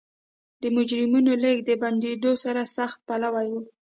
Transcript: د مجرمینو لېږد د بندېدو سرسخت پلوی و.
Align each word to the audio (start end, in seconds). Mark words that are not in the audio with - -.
د 0.61 0.63
مجرمینو 0.75 1.33
لېږد 1.43 1.65
د 1.67 1.71
بندېدو 1.81 2.31
سرسخت 2.43 2.97
پلوی 3.07 3.47
و. 3.51 3.53